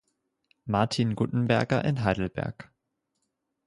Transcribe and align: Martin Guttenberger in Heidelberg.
Martin 0.65 1.13
Guttenberger 1.15 1.85
in 1.85 2.03
Heidelberg. 2.03 2.71